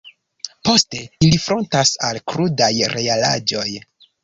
Poste 0.69 1.01
ili 1.27 1.41
frontas 1.43 1.93
al 2.09 2.21
krudaj 2.33 2.73
realaĵoj. 2.97 3.71